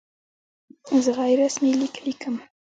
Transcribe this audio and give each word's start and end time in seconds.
زه 1.03 1.11
غیر 1.19 1.37
رسمي 1.43 1.71
لیک 1.79 1.95
لیکم. 2.05 2.35